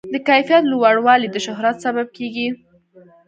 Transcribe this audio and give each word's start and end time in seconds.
د 0.13 0.15
کیفیت 0.29 0.63
لوړوالی 0.67 1.27
د 1.31 1.37
شهرت 1.45 1.75
سبب 1.85 2.07
کېږي. 2.17 2.47